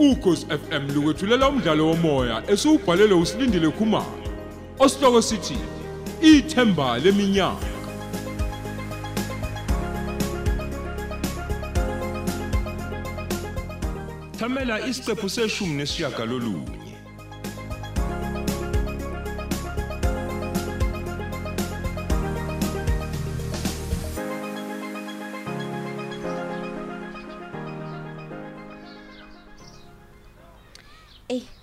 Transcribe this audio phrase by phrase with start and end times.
[0.00, 4.20] ukhosi FM lukwethulela umdlalo womoya esiubhalelwe usilindile Khumalo.
[4.78, 5.58] Osihloko sithi
[6.22, 7.66] ithemba leminyaka.
[14.38, 16.89] Thamela isiqephu seshumi nesishiyagalolunye.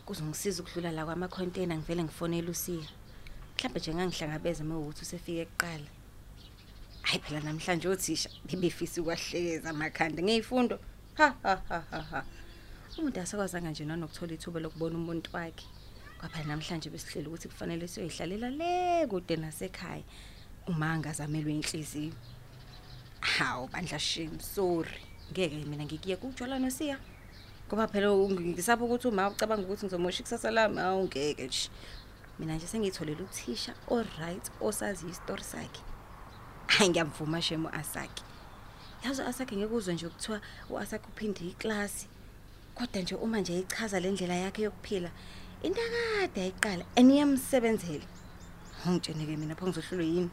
[0.08, 2.88] Kuzongisiza ukudlula la kwama-container ngivele ngifonele uSiya.
[3.56, 5.90] Mhlawumbe nje ngangihlangabeza mawukuthi usefike kuqala.
[7.02, 10.80] Hayi phela namhlanje othisha bebefisa ukwahlekeza amakhanda ngezifundo.
[11.18, 12.26] Ha ha ha ha ha.
[12.98, 15.68] Umuntu asakwazanga nje nanokuthola ithuba lokubona umuntu wakhe.
[16.20, 20.04] Kwaphela namhlanje besihleli ukuthi kufanele siyoyihlalela le kude nasekhaya.
[20.68, 22.14] Uma angazamelwe inhliziyo.
[23.20, 25.02] Hawu bandla shame sorry.
[25.32, 26.98] Ngeke mina ngikuye kujwala noSiya.
[27.68, 31.70] Ngoba phela ngisapho ukuthi uma ucabanga ukuthi ngizomosha ikusasa lami awungeke nje.
[32.40, 35.82] Mina nje sengitholele uthisha oright osazi istory sakhe.
[36.68, 38.24] Hayi ngiyamvuma shemo asakhe.
[39.04, 42.08] Yazi asakhe ngeke uzwe nje ukuthiwa uasakhe uphinde iklasi.
[42.76, 45.12] Kodwa nje uma nje echaza le ndlela yakhe yokuphila
[45.64, 48.08] into akade ayiqala eniyamsebenzele.
[48.88, 50.30] Ngitsheneke mina pho ngizohlulwe yini?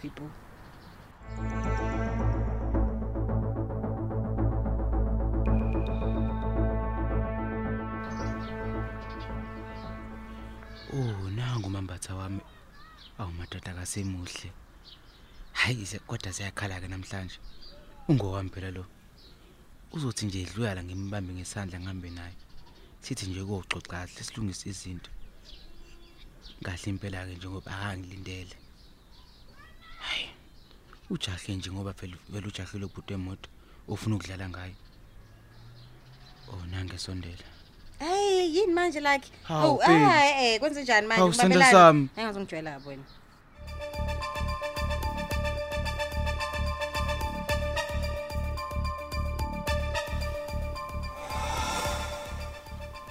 [0.00, 0.43] Hayibo.
[12.04, 12.40] Mambatha wami.
[13.18, 14.52] Awu madoda akasemuhle.
[15.52, 17.38] Hayi kodwa siyakhala ke namhlanje.
[18.08, 18.86] Ungowami phela lo.
[19.92, 22.36] Uzothi nje idlula la ngimbambe ngesandla ngihambe naye.
[23.00, 25.10] Sithi nje koxoxa kahle silungise izinto.
[26.62, 28.56] Kahle impela ke njengoba akangilindele.
[30.00, 30.28] Hayi.
[31.10, 33.48] Ujahle nje ngoba phela vele ujahile ubhuti emoto
[33.88, 34.76] ufuna ukudlala ngayo.
[36.48, 37.53] Oh nange sondela.
[37.98, 39.26] Hey yini manje like?
[39.48, 40.04] Hawu, Oh babe.
[40.04, 41.20] ah eh kwenze njani manje?
[41.20, 41.78] Hawu, sithando Ngibambelana.
[41.86, 42.08] sami.
[42.16, 43.04] Engazongijwayela lapho wena.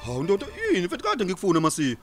[0.06, 1.96] Hawu ndoda yini mfethu kade ngikufuna masiya.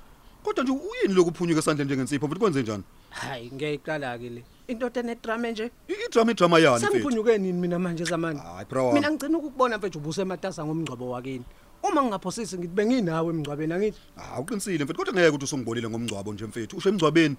[0.42, 2.82] Kodwa nje uyini lokhu uphunyuka esandleni njengensipho mfethu kwenze njani?
[3.10, 6.92] hayi ngiyayiqala ke le indoda enedrama nje I- Idrama idrama yani mfethu.
[6.92, 8.94] sengiphunyuke nini mina manje zamani Hayi bro wami.
[9.00, 11.44] mina ngicina ukukubona mfethu ubuse ematasa ngomngcwabo wakini
[11.82, 16.46] uma ngingaphosisi ngithi benginawe emngcwabeni angithi Ah uqinisile mfethu kodwa ngeke ukuthi usungibonile ngomngcwabo nje
[16.46, 16.76] mfethu.
[16.76, 17.36] Usho emngcwabeni.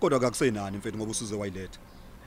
[0.00, 1.78] Kodwa akusenani mfethu ngoba usuze wayiletha.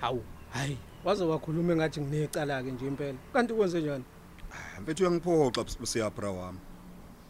[0.01, 0.23] hawu
[0.53, 4.03] hayi waze wakhuluma engathi nginecala ke nje impela kanti kwenze njani
[4.51, 6.59] Ah, Mfethu uyangiphoxa usiya bro wami.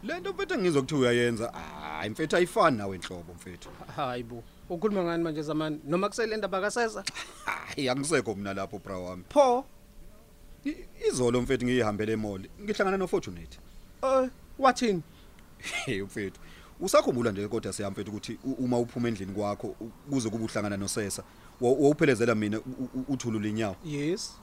[0.04, 1.52] Lento mfethu engizwa ukuthi uyayenza.
[1.52, 3.70] Hayi mfethu ayifani nawe enhlobo mfethu.
[3.96, 7.04] hayi bo ukhuluma ngani manje zamani noma kusele ndaba kasesa
[7.46, 9.24] Hayi angisekho mina lapho bro wami.
[9.30, 9.66] pho
[10.66, 12.42] I- Izolo mfethu ngiyihambele emall.
[12.64, 13.60] Ngihlangana no Fortunate.
[14.04, 14.30] Eh
[14.60, 15.02] wathini
[15.86, 16.40] Hey mfethu.
[16.80, 21.24] Usakhumbula nje kodwa siyamfethu ukuthi u- uma uphuma endlini kwakho u- kuze kube uhlangana nosesa
[21.62, 23.76] wa- wawuphelezela mina u- u- uthulu linyawo.
[23.86, 24.38] yes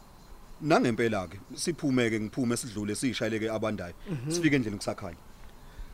[0.61, 3.95] Nangempela ke siphume ke ngiphume sidlule sishayeleke abandayo.
[4.29, 5.17] Sifike endlini kusakhanya.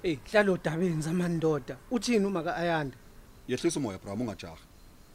[0.02, 2.96] eh hlalo dabeni zamandoda uthini uma ka ayanda
[3.48, 4.56] Yehlisa umoya bro ungajaha.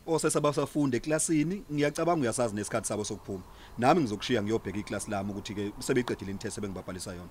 [0.08, 3.44] Osesa basafunde eklasini ngiyacabanga uyasazi nesikhathi sabo sokuphuma.
[3.78, 7.30] Nami ngizokushiya ngiyobheka iklasi lami ukuthi ke sebeqedile intest ebengibabhalisa yona.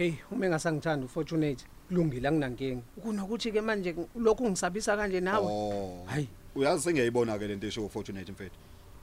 [0.00, 6.04] Hey uma engasangithanda ufortunate kulungile anginankinga kunokuthi ke manje lokhu ngisabisa kanje nawe Oh.
[6.08, 8.56] hayi Uyazi sengiyayibona ke lento esho Fortunate mfethu.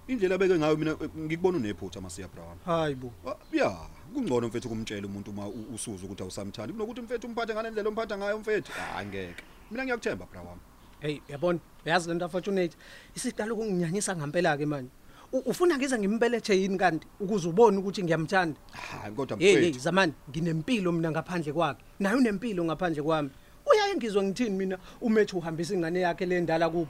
[0.08, 2.58] Indlela beke ngayo mina eh, ngikubona unephutha masiya Brown.
[2.66, 3.70] hayi bo Ah, Ya,
[4.14, 8.18] kungcono mfethu kumtshela umuntu uma u- usuza ukuthi awusamthandi kunokuthi mfethu umphathe ngale ndlela umphatha
[8.18, 8.72] ngayo mfethu.
[8.98, 9.44] Ah ngeke.
[9.72, 10.62] Mina ngiyakuthemba bra wami.
[11.00, 12.76] hey yabona uyazi lento fortunate
[13.16, 18.60] isiqala ukunginyanyisa ngempela ke manje U- ufuna ngize ngimbelethe yini kanti ukuze ubone ukuthi ngiyamthanda
[18.72, 19.80] Hayi kodwa hey hey mfethu.
[19.80, 23.30] zamani nginempilo mina ngaphandle kwakhe naye unempilo ngaphandle kwami
[23.72, 26.88] uyaye ngizwe ngithini mina umethu uhambisa ingane yakhe le ndala kubo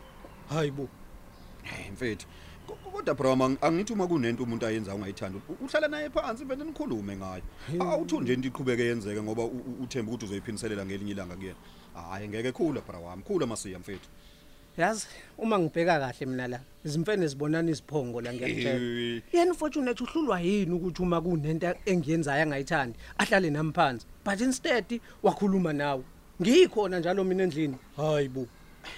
[0.49, 0.87] hayi bo
[1.63, 2.27] Hey mfethu.
[2.67, 6.63] Ko- Kodwa bra wami angithi uma kunento umuntu ayenza ungayithandi u- uhlala naye phansi mfethu
[6.63, 7.41] nikhulume ngayo.
[7.79, 11.55] Awuthi nje into iqhubeke yenzeke ngoba u- u- uthemba ukuthi uzoyiphiniselela ngelinye ilanga kuyena.
[11.93, 13.23] Hayi ngeke khula bra wami.
[13.23, 14.09] Khula masiya mfethu.
[14.77, 15.07] Yazi
[15.37, 21.01] uma ngibheka kahle mina la izimfene zibonana isiphongo la ngiyakutshela yena ufortunate uhlulwa yini ukuthi
[21.01, 26.03] uma kunento engiyenzayo angayithandi ahlale nami phansi but instead wakhuluma nawe
[26.41, 28.47] ngikhona njalo mina endlini hayi bo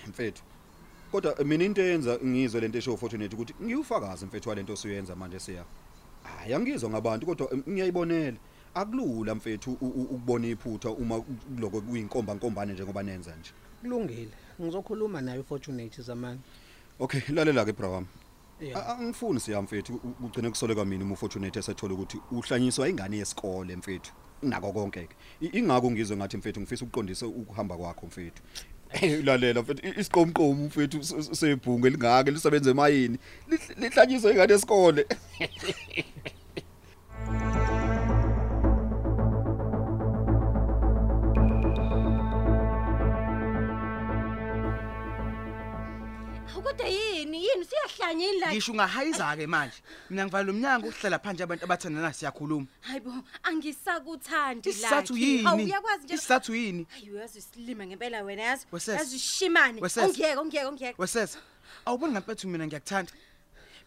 [0.08, 0.44] mfethu.
[1.12, 5.64] Kodwa mina into eyenza ngizwe lento esho Fortunate ukuthi ngiyufakaza mfethu walento osuyenza manje siya.
[6.24, 8.38] Hayi angizwa ngabantu kodwa ngiyayibonela.
[8.74, 13.52] Akulula mfethu ukubona iphutha uma kuloko kuyinkomba nkombane njengoba nenza nje.
[13.82, 14.30] Kulungile
[14.62, 16.40] ngizokhuluma naye ufortunate zamani
[17.00, 18.08] Okay, lalela ke bra wami.
[18.62, 18.78] Yeah.
[18.90, 23.76] A- Angifuni siya mfethu u- ugcine kusoleka mina uma ufortunate esethola ukuthi uhlanyiswa ingane yesikole
[23.76, 24.12] mfethu.
[24.42, 28.42] nako konke ke I- ingakho ngizwe ngathi mfethu ngifisa ukuqondisa ukuhamba kwakho mfethu
[29.02, 33.18] Eh, lalela mfethu i- isiqomqomo mfethu s- s- sebhungu elingake lisebenze emayini
[33.50, 35.06] Lihl- lihlanyiswe ingane esikole
[46.54, 48.52] Kodwa yini yini siyahlanya yini la?
[48.52, 49.76] ngisho ungahayiza ke manje
[50.10, 53.14] mina ngivala umnyango ukuhlela phansi abantu abathandana siyakhuluma Hayibo
[53.44, 54.76] angisakuthandi la.
[54.76, 56.14] isizathu yini Uyakwazi nje.
[56.14, 58.66] isizathu yini Hayi uyazi isilima ngempela wena yazi.
[58.72, 58.98] Wesese.
[58.98, 59.82] Yazi ishimane.
[59.82, 60.06] Wesese.
[60.06, 61.02] Ongiyeke ongiyeke ongiyeke.
[61.02, 61.40] wesesa
[61.86, 63.12] awuboni ngampethu mina ngiyakuthanda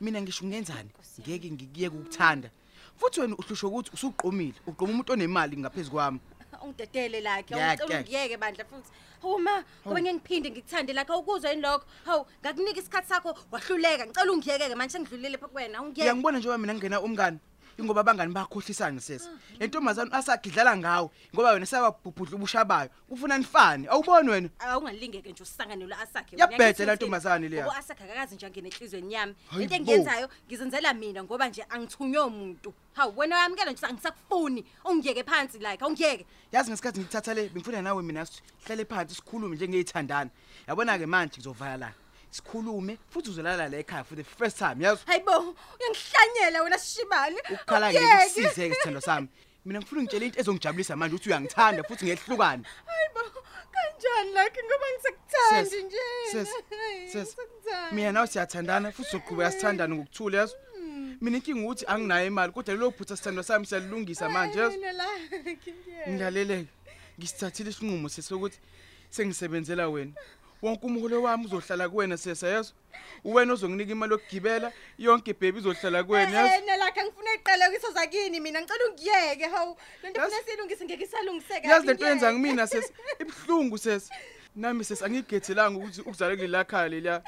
[0.01, 2.51] mina ngisho ngenzani ngeke ngikuyeke ukuthanda
[2.97, 6.21] futhi wena uhlusho ukuthi usuqomile uqoma umuntu onemali ngaphezulu kwami
[6.63, 7.55] Ungidedele lakhe.
[7.55, 8.09] Ngiyeke, Awucela ngiyeke.
[8.09, 8.91] ungiyeke bandla futhi.
[9.23, 11.85] Huma, ngoba ngeke ngiphinde ngikuthande lakhe ukuzwa yini lokho?
[12.05, 14.07] Hawu, ngakunika isikhathi sakho wahluleka.
[14.07, 15.83] Ngicela ungiyeke manje sengidlulile pha kuwena.
[15.83, 16.03] Ungiyeke.
[16.03, 17.39] uyangibona njengoba mina ngingena umngane
[17.79, 23.89] ingoba abangani bakhohlisana sesa le ntombazane asagidlala ngawe ngoba wena sayababhubhudla ubusha bayo ufuna nifane
[23.89, 24.49] awuboni wena?
[24.59, 27.65] Awungalingeke nje usangane lo asakhe Yabhede la ntombazane leya.
[27.65, 29.35] Ngoba asakhe akakazi nje angene enhlizweni yami.
[29.51, 29.77] Hayi into bo.
[29.77, 32.75] engiyenzayo ngizenzela mina ngoba nje angithunywe umuntu.
[32.93, 34.65] Hawu wena wayamkela nje angisakufuni.
[34.85, 36.27] Ungiyeke phansi like awungiyeke.
[36.53, 40.31] Yazi ngesikhathi ngithatha le bengifuna nawe mina sithi hlale phansi sikhulume njengeyithandana
[40.69, 42.02] yabona ke manje ngizovala la.
[42.33, 45.03] Sikhulume futhi uzolala la ekhaya for the first time yazi?
[45.07, 48.25] Hayibo uyangihlanyela wena sishibane ukukhala ngeke Ungiyeke.
[48.25, 49.29] kusize ke sithando sami.
[49.65, 53.21] Mina ngifuna ngitshela into ezongijabulisa manje ukuthi uyangithanda futhi ngehlukane hayibo
[53.73, 55.99] kanjani like ngoba ngisekuthandi Sis, nje
[56.31, 57.19] sis, Hayi, sis.
[57.19, 57.93] ngisekuthanda.
[57.93, 60.55] mina nawe siyathandana futhi soqhubeka sithandane ngokuthula yazi?
[61.21, 64.77] Mina inkinga ukuthi anginayo imali kodwa lelo phutha sithando sami siyalilungisa manje yazi?
[64.77, 65.37] Mina like,
[65.73, 66.11] ngiyeke.
[66.11, 66.69] ngilaleleke
[67.19, 68.59] ngisithathile isinqumo sesokuthi
[69.11, 70.13] sengisebenzela wena.
[70.63, 72.73] Wonke umholo wami uzohlala kuwena sesa yazi?
[73.25, 76.55] Uwena ozonginika imali yokugibela yonke baby izohlala kuwena yazi?
[76.55, 78.61] Eh nalakhe ngifuna iqale kwiso zakini mina.
[78.61, 79.77] Ngicela ungiyeke hawu.
[80.03, 82.93] Lento Yazi- funa silungise ngeke isalungiseka yazi lento yenza ngimina sesa.
[83.19, 84.15] Ibhlungu sesa.
[84.57, 87.23] Nami sesa angigethelanga ukuthi ukuzala kuleli khaya leliya.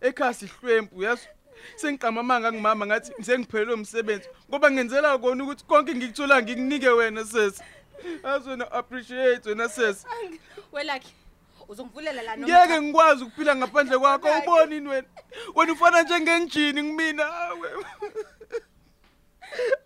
[0.00, 1.28] Ekhaya sihlwempu yazi?
[1.76, 4.28] Sengiqama amanga ngimama ngathi sengiphelelwe umsebenzi.
[4.50, 7.64] Ngoba ngenzela kona ukuthi konke ngikuthola ngikunike wena sesa.
[8.24, 10.08] Yazi wena appreciate wena sesa.
[10.72, 11.08] Welakhe
[11.70, 15.08] uzongivulela la noma ngeke ngikwazi ukuphila ngaphandle kwakho uboni ini wena
[15.54, 17.70] wena ufana njengenjini kumina hawe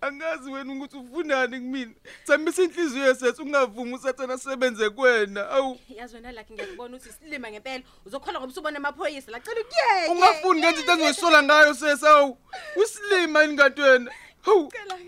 [0.00, 1.92] angazi wena ukuthi ufunani kumina
[2.24, 7.84] thambisa inhliziyo yesethu ungavumi usathana asebenze kuwena awu yazi wena lakhe ngiyakubona ukuthi silima ngempela
[8.06, 12.38] uzokhola ngoba usubona amaphoyisa lacela ukuyeke ungafuni ngenza into engizoyisola ngayo sesa awu
[12.76, 14.98] usilima yini kanti wena hawu cela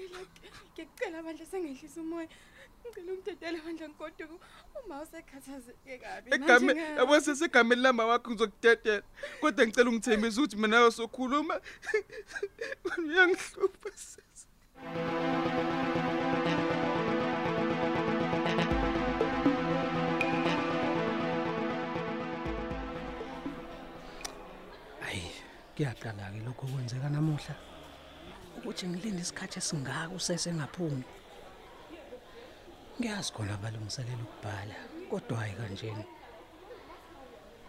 [0.74, 2.28] ngiyacela bandla sengehlisa umoya
[2.86, 4.46] ngicela ungidedele bandla ngigoduka
[4.84, 6.34] uma usekhathazeke kabi.
[6.34, 9.02] Egame yabo sesegameni lama wakho ngizokudedela
[9.40, 11.60] kodwa ngicela ungithembise ukuthi mina nawe sokhuluma
[12.98, 14.46] uyangihlupha sesa
[25.00, 25.30] hayi
[25.76, 27.54] kuyaqala ke lokho kwenzeka namuhla.
[28.58, 31.04] Ukuthi ngilinde isikhathi esingaka usesengaphumi
[32.98, 34.76] ngiyazi khona abalungiselela ukubhala
[35.10, 36.04] kodwa hayi kanjeni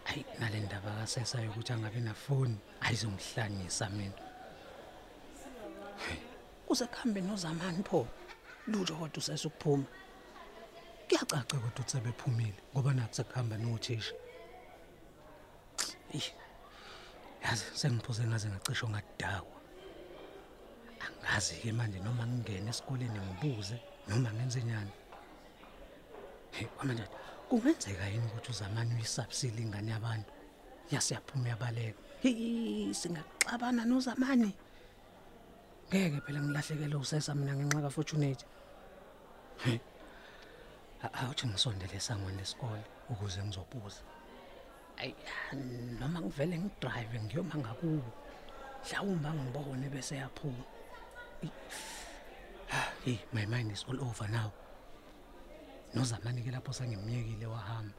[0.04, 4.18] hayi nale ndaba kasesa yokuthi angabi nafoni ayizongihlanyisa mina
[6.66, 8.08] kuze kuhambe nozamani pho
[8.70, 9.86] lutsho kodwa usesukuphuma
[11.08, 14.14] kuyacaca kodwa ukuthi sebephumile ngoba naku sekuhamba nothisha.
[17.42, 19.58] Yazi sengiphuze ngaze ngacisho ngadakwa.
[21.04, 23.76] Angazi ke manje noma ngingene esikoleni ngibuze
[24.08, 24.92] noma ngenze nyani.
[26.58, 27.04] Hey, manje
[27.48, 30.32] kungenzeka yini ukuthi uzamani uyisabsile ingane yabantu?
[30.90, 31.98] Yasiyaphuma yabaleka.
[32.22, 34.50] Hi, singaxabana nozamani.
[35.88, 38.44] Ngeke phela ngilahlekele usesa mina ngenxa ka Fortunate.
[39.64, 39.78] Hey.
[41.02, 44.02] Awuthi ngisondele esangweni lesikole ukuze ngizobuza.
[44.98, 45.14] ayi
[46.00, 48.10] noma ngivele ngidrive ngiyoma ngakubo
[48.82, 50.64] mhlawumbe angibone bese yaphuma
[51.42, 51.50] Ey,
[52.72, 54.50] ah, hey my mind is all over now
[55.94, 57.94] nozamani ke lapho sengimyekile wahamba.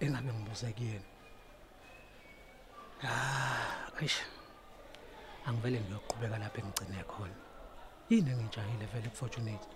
[0.00, 1.08] Engabe ngibuze kuyena.
[3.02, 4.20] Ah eish.
[5.46, 7.36] Angivele ngiyoqhubeka lapha engigcine khona.
[8.10, 9.68] Yini engijahile vele kufortunate?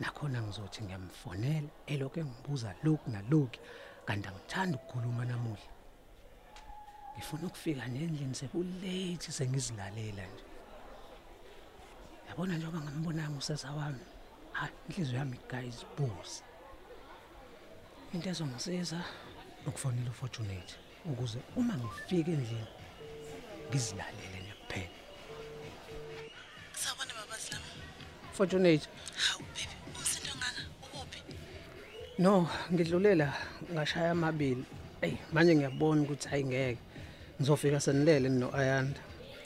[0.00, 3.60] Nakhona ngizothi ngiyamfonela elokhu engibuza lokhu nalokhu
[4.06, 5.70] kanti angithandi ukukhuluma namuhla.
[7.14, 10.44] Ngifuna ukufika nendlini sekulate sengizilalela nje.
[12.28, 14.04] Yabona njengoba ngambonanga usesa wami
[14.52, 16.42] hayi inhliziyo yami guys buzi
[18.14, 19.00] into ezongisiza
[19.66, 20.74] ukufonela ufortunate
[21.10, 22.66] ukuze uma ngifika endlini
[23.68, 24.98] ngizilalele nje kuphela
[26.74, 27.62] Sawubona baba Slam.
[28.32, 28.88] fortunate
[29.24, 30.62] Hawu baby, umsindo ngaka
[32.18, 33.32] No, ngidlulela
[33.72, 34.64] ngashaya amabili.
[35.02, 36.78] Ey, manje ngiyabona ukuthi ayingeke.
[37.40, 39.00] Ngizofika senilele no Ayanda.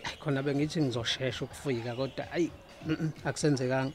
[0.04, 2.50] Ay khona bengithi ngizoshesha ukufika kodwa ayi
[2.86, 3.92] mm, akusenzekanga.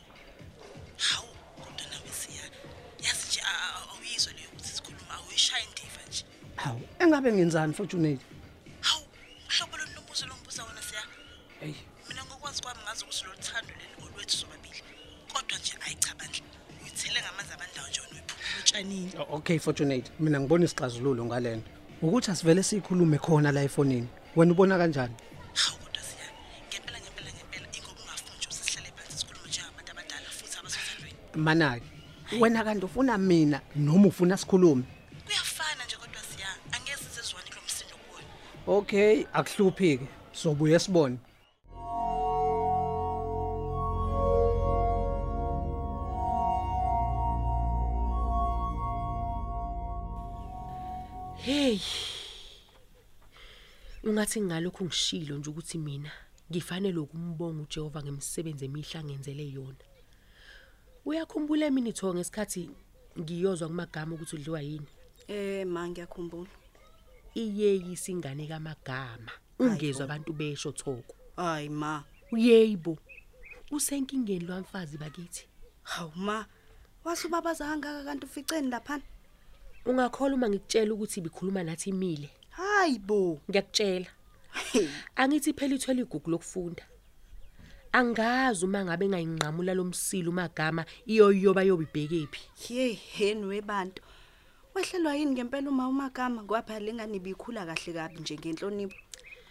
[6.63, 8.20] Hawu, engabe ngenzani Fortunate?
[8.82, 9.03] hawu
[9.50, 11.01] uhlobo lolu lombuzo lombuza wona siya
[11.62, 11.74] Ey,
[12.10, 14.82] mina ngokwazi kwami ngazi ukuthi lolu thando leli olwethu sobabili
[15.34, 16.41] kodwa nje ayi cha bandla
[16.84, 21.70] uyithele ngamanzi abandawo nje wena uyiphuma utshanini o- okay Fortunate, mina ngibona isixazululo ngalento.
[22.01, 24.08] Ukuthi asivele sikhulume khona la efonini.
[24.36, 25.15] Wena ubona kanjani?
[25.53, 26.25] hawu kodwa siya
[26.70, 31.86] ngempela ngempela ngempela ingoba ungafuni nje ukuthi sihlale phansi sikhulume njengabantu abadala futhi abasothandweni Manaki,
[32.39, 34.84] wena kanti ufuna mina noma ufuna sikhulume?
[36.31, 38.27] Siya angeke sizezwane kulo msindo kuwona
[38.67, 40.07] Okay, akuhluphi ke.
[40.33, 41.17] Sobuye sibone.
[51.35, 51.79] Hey.
[54.03, 56.11] Ungathi ngalokho ngishilo nje ukuthi mina
[56.51, 59.85] ngifanele ukumbonga uJehova ngemisebenzi emihla ngenzele yona.
[61.05, 62.69] Uyakhumbula emini tho ngesikhathi
[63.19, 64.88] ngiyozwa kumagama ukuthi udliwa yini?
[65.27, 66.49] Eh ma ngiyakhumbula.
[67.35, 69.31] Iyeyisi ingane kamagama.
[69.59, 71.15] Ungezwe abantu besho thoko.
[71.35, 72.03] Hayi ma.
[72.31, 72.97] Uyebo.
[73.71, 75.47] Usenkingeni lwamfazi bakithi.
[75.83, 76.45] Hawu ma.
[77.03, 78.99] Wasubabaza kangaka kanti uficeni lapha?
[79.85, 82.29] Ungakhola uma ngikutshela ukuthi bikhuluma nathi imile.
[82.49, 83.41] Hayi bo.
[83.49, 84.07] Ngiyakutshela.
[85.15, 86.83] Angithi phela ithwele igugu lokufunda.
[87.93, 92.73] Angazi uma ngabe ngayinqamula lomsilo umagama iyoyoba yobibhekephi.
[92.73, 94.03] Ye heni webantu.
[94.75, 98.97] Wehlelwa yini ngempela uma umagama kwapha lengane ibikhula kahle kabi nje ngenhlonipho.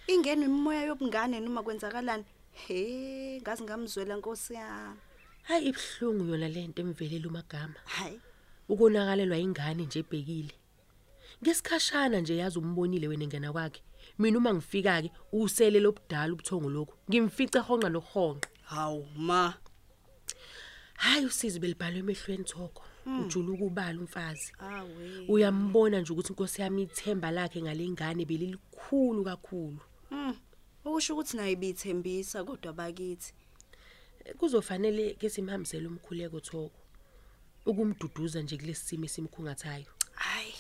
[0.07, 2.25] Ingene imimoya yobungane noma kwenzakalani?
[2.53, 4.99] He, ngazi ngamzwela Nkosi yami.
[5.43, 7.75] Hayi ibhlungu yona lento emvelela umagama.
[7.85, 8.21] Hayi.
[8.69, 10.55] Ukonakalelwa ingane nje ebhekile.
[11.43, 13.83] Ngesikhashana nje yazi umbonile wena ngena kwakhe.
[14.19, 16.95] Mina uma ngifika ke usele lobudala ubuthongo lokho.
[17.09, 18.49] Ngimfica honqa nohonqa.
[18.63, 19.55] Hawu ma.
[20.95, 22.83] Hayi usizi belibhalwe emehlweni thoko.
[23.19, 24.53] Ujula ukubala umfazi.
[24.59, 25.27] Awe.
[25.29, 29.81] Uyambona nje ukuthi inkosi yami ithemba lakhe ngalengane belilikhulu kakhulu.
[30.11, 30.35] Mm.
[30.85, 33.33] Okusho ukuthi naye bithembisa kodwa bakithi.
[34.39, 36.81] Kuzofanele ke simhambisele umkhuleko thoko.
[37.67, 39.91] Ukumduduza nje kulesimo esimkhungathayo.
[40.15, 40.55] Hayi.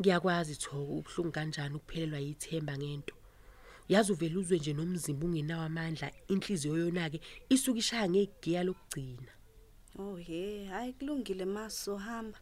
[0.00, 3.14] Ngiyakwazi thoko ubhlungu kanjani ukuphelelwa yithemba ngento.
[3.88, 9.35] Yazi uvela uzwe nje nomzimba ungenawo amandla inhliziyo yona ke isuka ishaya ngegiya lokugcina.
[9.98, 12.38] Oh he, hayi kulungile ma sohamba.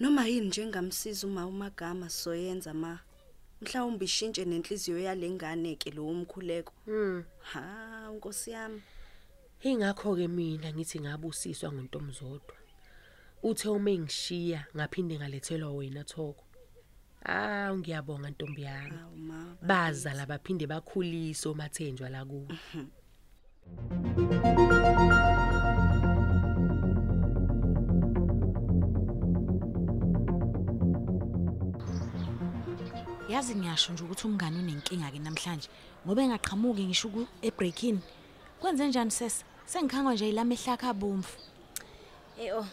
[0.00, 2.98] Noma yini njengamsiza uma umagama soyenza ma.
[3.60, 6.72] Mhlawumbe ishintshe nenhliziyo yalengane ke lo umkhuleko.
[6.86, 7.24] Mm.
[7.40, 8.82] Ha, Nkosi yami.
[9.62, 12.56] Ingakho ke mina ngithi ngabusiswa ngontomzodwa.
[13.42, 16.44] Uthe uma engishiya ngaphinde ngalethelwa wena thoko.
[17.24, 18.98] Ah ngiyabonga ntombi yami.
[19.62, 22.58] Bazala baphinde bakhuliso mathenjwa la kuwe.
[33.28, 35.68] Yazi ngiyasho nje ukuthi umngane unenkinga ke namhlanje.
[36.04, 38.00] Ngoba engaqhamuki ngisho ku ebreakini.
[38.60, 39.44] Kwenze njani sesa?
[39.66, 41.36] Sengikhangwa nje ilamehla akhabomvu
[42.38, 42.66] Eh oh,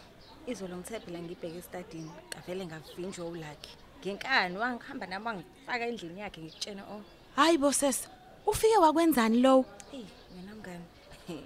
[0.48, 3.72] izolo ngithe phela ngibheke estadini, avele ngavinjwa ulakhe.
[4.02, 4.58] Ngenkani?
[4.58, 7.02] Wangihamba nami wangifaka endlini yakhe ngikutshena oh,
[7.36, 8.10] hayi bo sesa.
[8.46, 9.66] Ufike wakwenzani lowo?
[9.92, 10.86] Hey, wena mngani.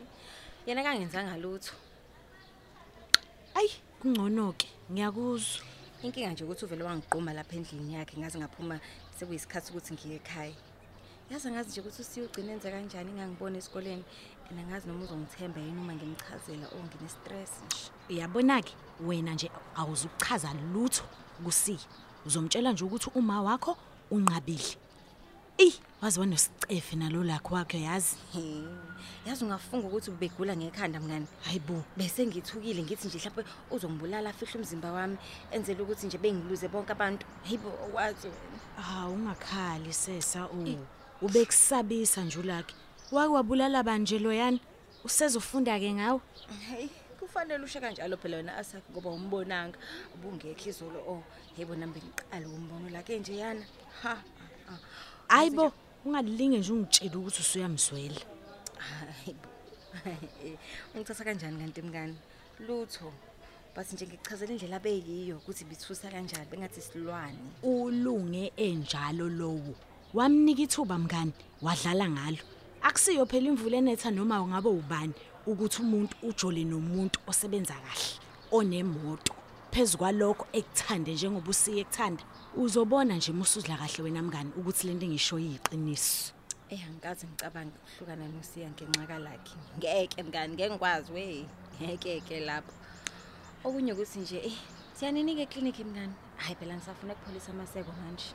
[0.67, 1.73] Yena kangenzanga lutho.
[3.55, 5.78] ayi kungcono ke ngiyakuzwa.
[6.01, 8.79] Inkinga nje ukuthi uvele wangiqhuma lapha endlini yakhe ngaze ngaphuma
[9.17, 10.55] sekuyisikhathi ukuthi ngiye ekhaya.
[11.31, 14.05] Yazi ngazi nje ukuthi usiyogcina enze kanjani ngangibona esikoleni.
[14.49, 17.91] Mina ngazi noma uzongithemba yini uma ngimchazela oh ngine stress nje.
[18.09, 18.73] uyabona ke
[19.07, 21.03] wena nje awuzukuchaza lutho
[21.43, 21.87] kusiya
[22.25, 23.77] uzomtshela nje ukuthi uma wakho
[24.11, 24.77] unqabile
[25.59, 28.63] ey wazi wanosicefe nalo lakho wakhe yazi He.
[29.25, 31.27] Yazi ungafunga ukuthi ubegula ngekhanda mngani.
[31.43, 35.17] hayibo Bese ngithukile ngithi nje mhlawumbe uzongibulala afihla umzimba wami
[35.51, 37.25] enzele ukuthi nje bengiluze bonke abantu.
[37.43, 38.59] Hayibo wazi wena.
[38.77, 40.77] Ah ungakhali sesa u
[41.21, 42.75] ubekusabisa nje ulakhe
[43.11, 44.59] wake wabulala banje loyana
[45.03, 46.21] usezofunda ke ngawo
[46.69, 46.87] Hey,
[47.19, 49.77] kufanele usho kanjalo phela wena asakhe ngoba umbonanga
[50.15, 51.23] ubungekho izolo oh
[51.57, 53.65] yebo nambe ngiqala umbono lakhe nje yana.
[54.03, 54.15] Ha.
[54.69, 54.77] ha,
[55.29, 55.35] ha.
[55.37, 55.71] hayibo
[56.05, 58.21] ungalilinge nje ungitshela ukuthi usuyamzwela
[58.79, 59.49] Hayibo.
[60.95, 62.15] Ungithatha kanjani kanti mngani?
[62.67, 63.11] Lutho.
[63.75, 67.37] Bathi nje ngichazela indlela abeyiyo ukuthi bithusa kanjani bengathi silwane.
[67.63, 69.75] ulunge enjalo lowo
[70.13, 72.43] wamnika ithuba mngani wadlala ngalo
[72.81, 75.13] akusiyo phela imvula enetha noma ungabe ubani
[75.45, 78.17] ukuthi umuntu ujole nomuntu osebenza kahle
[78.51, 79.33] onemoto
[79.73, 82.23] phezukwa lokho ekuthande njengoba usiye ekuthanda
[82.61, 86.33] uzobona nje musuzla kahle wena mngani ukuthi lento engisho yiqiniso
[86.69, 89.57] Eh angikaze ngicabange ukuhlukana noSiya ngenxa lakhe.
[89.77, 91.45] Ngeke mngani ngeke ngikwazi we.
[91.81, 92.73] Ngeke ke lapho.
[93.65, 94.57] Okunye ukuthi nje eh
[94.93, 96.13] siyaninike eclinic mngani.
[96.37, 98.29] Hayi phela ngisafuna ukupholisa amaseko manje.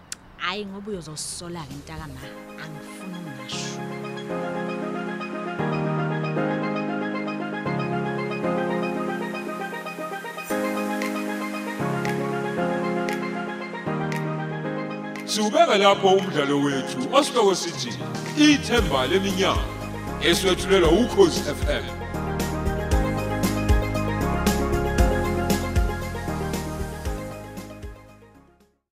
[0.45, 2.21] hayi ngoba uyozosola ke ntakama
[2.63, 3.81] angifuni ungasho
[15.35, 17.91] Siubeka lapho umdlalo wethu osihloko sithi
[18.39, 19.67] ithemba leminyaka
[20.29, 22.04] eswetshulelwa ukhozi FM